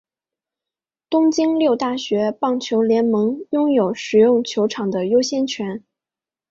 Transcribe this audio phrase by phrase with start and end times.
[1.11, 5.83] 东京六大学棒球联盟拥有使用球场的优先权。